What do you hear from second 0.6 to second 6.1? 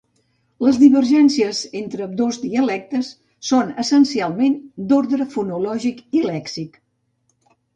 Les divergències entre ambdós dialectes són essencialment d'ordre fonològic